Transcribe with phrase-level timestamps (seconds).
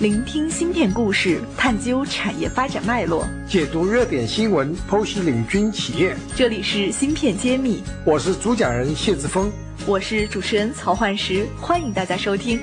[0.00, 6.14] 聆听芯片故事，探究产业发展脉络，解读热点新闻，剖析领军企业。
[6.34, 9.50] 这里是芯片揭秘，我是主讲人谢志峰，
[9.86, 12.60] 我是主持人曹焕石，欢迎大家收听。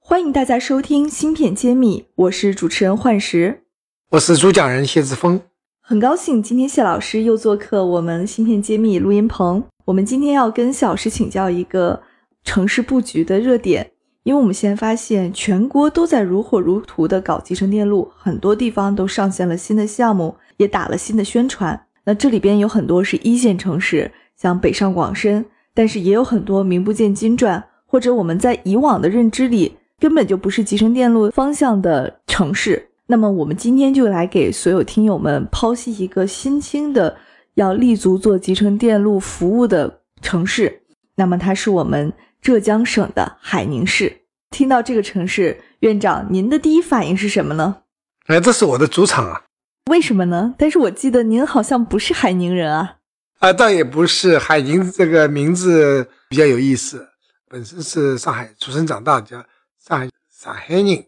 [0.00, 3.62] 欢迎大家收听芯片揭秘，我是主持人焕石，
[4.10, 5.40] 我是主讲人谢志峰。
[5.80, 9.62] 很高兴今天谢老师又做客我们芯片揭秘录音棚。
[9.86, 12.02] 我们今天要跟谢老师请教一个
[12.42, 13.92] 城市布局的热点。
[14.24, 21.78] 因为我们现在发现，全国都在如火如荼的搞集成电路，很多地方都上线了新的项目，也打了新的宣传。
[22.04, 32.88] 那这里边有很多是一线城市，像北上广深，但是也有很多名不见经传，或者我们在以往的认知里根本就不是集成电路方向的城市。
[33.06, 37.14] 那么我们今天就来给所有听友们剖析一个新兴的
[37.56, 40.80] 要立足做集成电路服务的城市。
[41.14, 42.10] 那么它是我们。
[42.44, 44.18] 浙江省的海宁市，
[44.50, 47.78] 听到这个城市，院长，您的第一反应是什么呢？
[48.26, 49.44] 哎，这是我的主场啊！
[49.90, 50.54] 为什么呢？
[50.58, 52.96] 但是我记得您好像不是海宁人啊。
[53.38, 57.08] 啊，倒也不是，海宁这个名字比较有意思，
[57.48, 59.38] 本身是上海出生长大，叫
[59.82, 61.06] 上海上海人，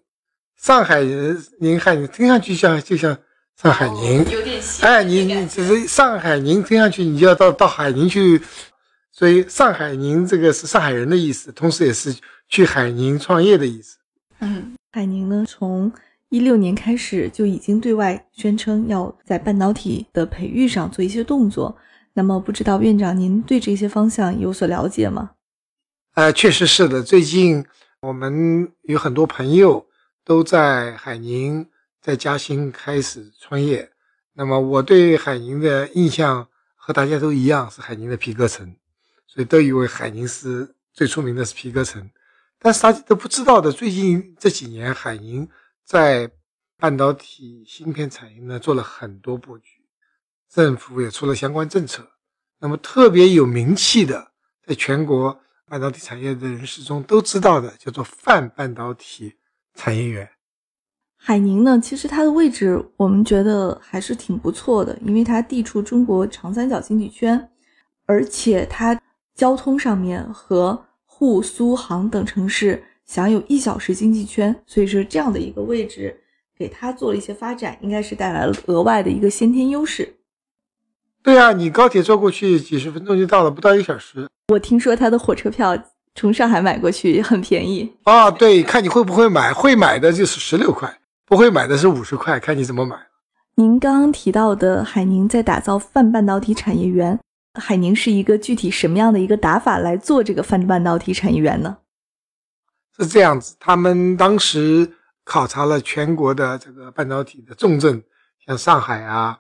[0.59, 3.15] 上海人宁海宁，听上去像就像
[3.61, 4.89] 上海宁，有点像。
[4.89, 8.41] 哎，你你只是上海宁，听上去你就要到到海宁去。
[9.17, 12.15] 所以上海宁这个是上海人的意思，同时也是
[12.51, 13.97] 去海宁创业的意思。
[14.41, 15.91] 嗯，海宁呢，从
[16.29, 21.75] 一六年开始就已经对外宣称要在半导体的培育上做一些动作。
[22.13, 25.31] 那么，不知道院长您对这些方向有所了解吗？
[26.13, 27.03] 呃，确实是的。
[27.03, 27.65] 最近
[28.01, 29.87] 我们有很多朋友
[30.27, 31.67] 都在海宁、
[32.03, 33.91] 在嘉兴开始创业。
[34.35, 38.77] 那么我对海宁的印象和大家都一样，是海宁的皮革城。
[39.37, 42.11] 所以都以为海宁是最出名的是皮革城，
[42.59, 43.71] 但是大家都不知道的。
[43.71, 45.47] 最近这几年，海宁
[45.85, 46.31] 在
[46.79, 49.73] 半导体芯片产业呢做了很多布局，
[50.51, 52.03] 政府也出了相关政策。
[52.59, 54.33] 那么特别有名气的，
[54.67, 59.35] 在全国半导体产业的人士中都知道的，叫做泛半导体
[59.75, 60.27] 产业园。
[61.19, 67.51] 海宁呢，其实它的位置我们觉得还是挺不错的，因为它地处中国长三角经济圈，
[68.07, 68.99] 而且它。
[69.37, 76.19] 交通上面和沪苏杭等城市享有一小时经济圈，所以说这样的一个位置
[76.59, 80.17] 给他做了一些发展，应该是带来了额外的一个先天优势。
[81.23, 84.27] 对啊，你高铁坐过去几十分钟就到了，不到一小时。
[84.49, 85.77] 我听说他的火车票
[86.15, 88.31] 从上海买过去很便宜啊。
[88.31, 92.97] 对，看你会不会买，会买的就是十六块，不会买的是五十块，看你怎么买。
[93.57, 97.19] 您刚刚提到的海宁在打造泛半导体产业园。
[97.61, 101.79] 海宁是一个具体什么样的一个打法来做这个泛半导体产业园呢？
[102.99, 104.91] 是这样子，他们当时
[105.25, 108.03] 考察了全国的这个半导体的重镇，
[108.47, 109.39] 像上海啊、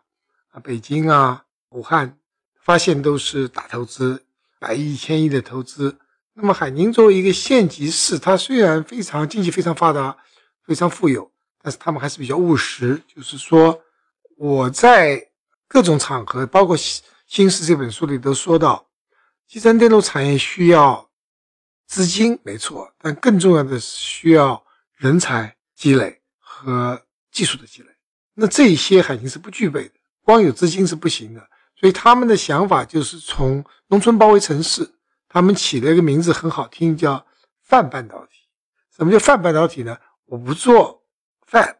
[0.50, 2.18] 啊北京啊、武汉，
[2.62, 4.22] 发现都是大投资，
[4.58, 5.96] 百亿、千亿的投资。
[6.34, 10.16] 那么海宁作为一个县级市，它虽然非常经济非常发达、
[10.66, 11.30] 非常富有，
[11.62, 13.80] 但是他们还是比较务实，就是说
[14.36, 15.28] 我在
[15.66, 16.76] 各种场合，包括。
[17.26, 18.86] 新市这本书里都说到，
[19.48, 21.10] 集成电路产业需要
[21.86, 24.64] 资金，没错，但更重要的是需要
[24.94, 27.88] 人才积累和技术的积累。
[28.34, 31.48] 那这些海宁是不具备的，光有资金是不行的。
[31.74, 34.88] 所以他们的想法就是从农村包围城市，
[35.28, 37.26] 他们起了一个名字很好听，叫
[37.64, 38.36] 泛半导体。
[38.96, 39.98] 什么叫泛半导体呢？
[40.26, 41.02] 我不做
[41.44, 41.76] 泛，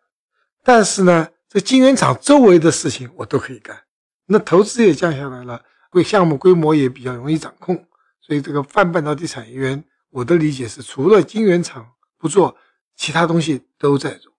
[0.65, 3.86] 但是呢，这晶圆厂周围的事情我都可以干。
[4.27, 7.87] 那投资也降下来了，规项目规模也比较容易掌控，
[8.21, 11.87] 所以这个泛半导体产业园，我的理解是，除了晶圆厂
[12.19, 12.57] 不做，
[12.97, 14.33] 其他东西都在做。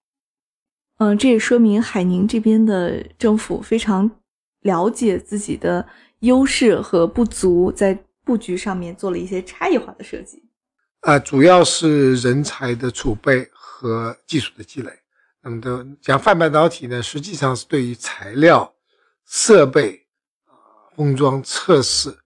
[0.98, 4.12] 嗯，这也说明海宁这边的政府非常
[4.62, 5.88] 了解自己的
[6.19, 10.44] 优势和不足，在布局上面做了一些差异化的设计。
[11.02, 14.92] 啊，主要是人才的储备和技术的积累。
[15.42, 18.74] 那么，的讲泛半导体呢，实际上是对于材料。
[19.27, 20.07] 设备
[20.45, 20.56] 啊，
[20.95, 22.18] 封装测试，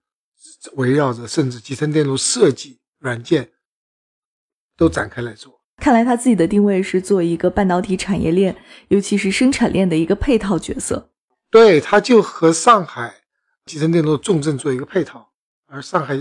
[0.73, 3.51] 围绕着甚至集成电路设计软件
[4.77, 5.59] 都展开来做。
[5.77, 8.55] 看来他自己的定位是做一个半导体产业链，
[8.89, 11.09] 尤其是生产链的一个配套角色。
[11.49, 13.23] 对，他就和上海
[13.65, 15.33] 集成电路重镇做一个配套，
[15.65, 16.15] 而上海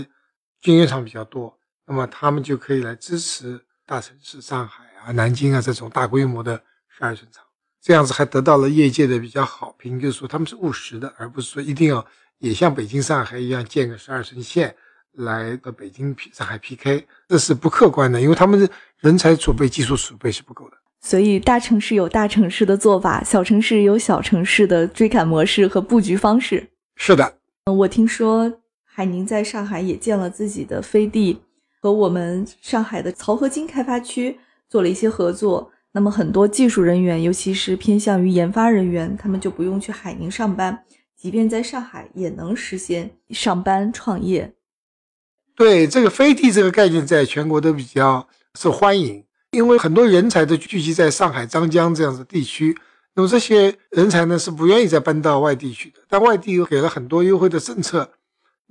[0.61, 7.45] 晶圆厂比较多，那么他们就可以来支持大城市上海啊、南京啊这种大规模的十二寸厂。
[7.81, 12.05] 这样子还得到了业界的比较好评，就是说他们是务实的，而不是说一定要
[12.37, 14.75] 也像北京、上海一样建个十二城线，
[15.13, 18.69] 来到北京、上海 PK，这是不客观的，因为他们的
[18.99, 20.77] 人才储备、技术储备是不够的。
[21.01, 26.69] 所以，大城市有大城市的做法，小城市有小城市的追赶模式和布局方式。
[26.95, 31.41] 是的，我听说海宁在上海也建了自己的飞地，
[31.79, 34.39] 和我们上海的漕河泾开发区
[34.69, 35.71] 做了一些合作。
[35.93, 40.85] 那么，很多技术人员，尤其是偏向于研发人员，他们就不用去海宁上班，
[41.17, 44.53] 即便在上海也能实现上班创业。
[45.53, 52.73] 对这个飞地这个概念，在全国都比较受欢迎，因为很多人才都聚集在上海、张江这样的地区。
[53.13, 58.09] 那么这些人才呢，是不愿意再搬到外地去的，但外地又给了很多优惠的政策。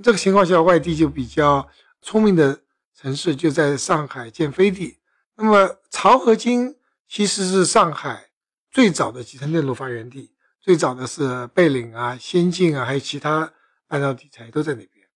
[0.03, 1.69] 这个情况下，外地就比较
[2.01, 2.59] 聪明的
[2.99, 4.97] 城市就在上海建飞地。
[5.37, 6.75] 那么漕河泾。
[7.11, 8.31] 其实是上海
[8.71, 13.53] 最早的集成电路发源地，最早的是贝岭啊、先进啊，还有其他
[13.89, 15.09] 半导体材都在那边。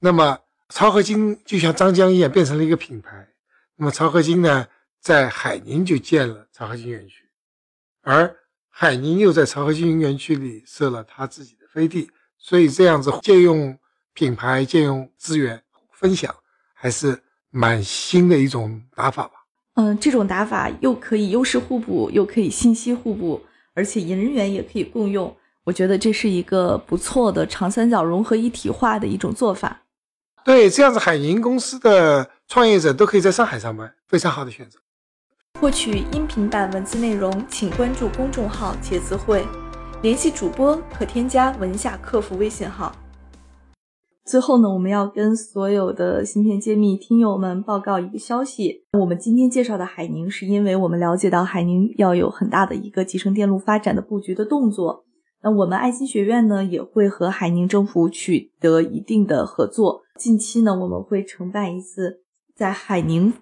[0.00, 0.40] 那么
[0.70, 3.28] 漕河泾就像张江一样，变成了一个品牌。
[3.76, 4.66] 那么漕河泾呢，
[5.00, 7.30] 在海宁就建了漕河泾园区，
[8.02, 8.36] 而
[8.68, 13.78] 海宁又在漕河泾园区里设了他自己的飞地，所以这样子借用
[14.14, 16.34] 品牌、借用资源分享，
[16.74, 19.35] 还是蛮新的一种打法吧。
[19.76, 23.42] 嗯，这种打法又可以优势互补，又可以信息互补，
[23.74, 25.34] 而且人员也可以共用。
[25.64, 29.82] 我觉得这是一个不错的长三角融合一体化的一种做法。
[30.44, 34.78] 对，这样子海银公司的创业者都可以在上海上班，非常好的选择。
[35.60, 39.44] 获取音频版文字内容，请关注公众号“茄子会”，
[40.02, 42.94] 联系主播可添加文下客服微信号。
[44.26, 55.04] 最后呢，我们要跟所有的芯片揭秘听友们报告一个消息：我们今天介绍的海宁，是因为我们了解到海宁要有很大的一个集成电路发展的布局的动作。
[55.44, 60.02] 那我们爱心学院呢，也会和海宁政府取得一定的合作。
[60.18, 63.32] 近期呢，我们会承办一次在海宁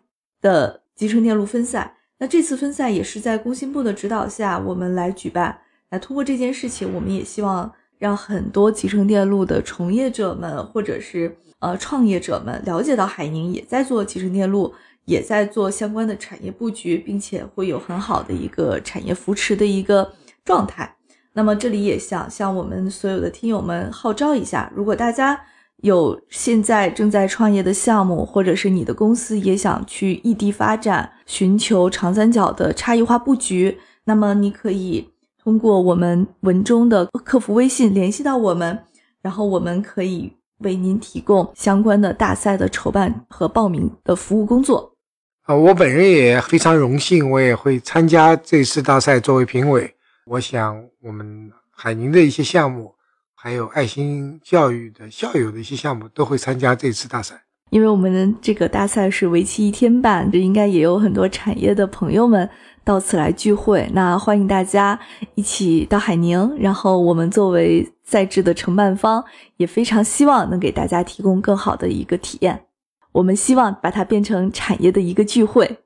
[0.43, 1.97] 的集成电路分赛。
[2.19, 5.61] 那这次分赛也是在工信部的指导下，我们来举办。
[5.91, 7.73] 那通过这件事情，我们也希望。
[8.05, 14.75] 让很多集成电路的从业者们，或者是呃创业者们了解到海宁也在做集成电路，
[15.07, 20.13] 也在做相关的产业布局，并且会有很好的一个产业扶持的一个
[20.45, 20.95] 状态。
[21.33, 25.41] 那么这里也想向我们所有的听友们号召一下：如果大家
[25.79, 35.14] 有现在正在创业的项目，或者是你的公司也想去异地发展，寻求长三角的差异化布局，那么你可以。
[35.45, 38.79] 通过我们文中的客服微信联系到我们，
[39.21, 44.95] 然后我们可以为您提供相关的大赛的筹办和报名的服务工作。
[45.43, 49.95] 啊，我本人也非常荣幸，我也会参加这次大赛作为评委。
[50.25, 52.95] 我想，我们海宁的一些项目，
[53.35, 57.39] 还有爱心教育的校友的一些项目，都会参加这次大赛。
[57.69, 62.49] 因为我们这个大赛是为期一天半，这应该也有很多产业的朋友们。
[62.85, 64.99] 到此来聚会，那欢迎大家
[65.35, 66.55] 一起到海宁。
[66.59, 69.25] 然后我们作为赛制的承办方，
[69.57, 72.67] 也非常希望能给大家提供更好的一个体验。
[73.13, 75.79] 我们希望把它变成产业的一个聚会。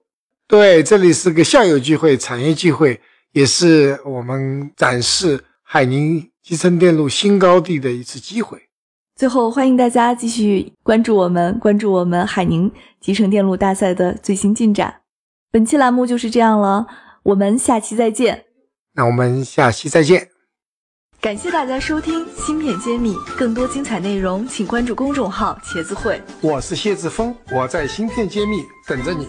[0.48, 3.00] 对，这里是个校友聚会、产业聚会，
[3.32, 8.58] 也是我们展示海宁集成电路新高地的一次机会。
[9.14, 15.02] 最后，欢迎大家继续关注我们，关注我们海宁集成电路大赛的最新进展。
[15.58, 16.86] 本期栏目就是这样了，
[17.24, 18.44] 我们下期再见。
[18.94, 20.28] 那我们下期再见。
[21.20, 26.22] 感谢大家收听《芯片揭秘》，更多精彩内容请关注公众号“茄子会”。
[26.40, 29.26] 我是谢志峰，我在《芯片揭秘》等着你。